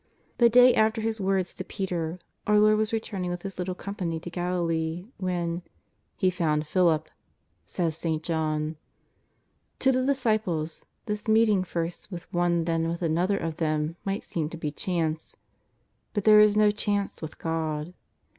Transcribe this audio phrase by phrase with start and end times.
[0.39, 2.17] The day after His words to Peter
[2.47, 5.61] our Lord was re turning with His little company to Galilee when"
[6.17, 7.07] He found Philip,"
[7.67, 8.23] says St.
[8.23, 8.77] John.
[9.77, 14.49] To the disciples this meeting first with one then with another of them might seem
[14.49, 15.35] to be chance.
[16.15, 17.93] But there is no chance w^ith God.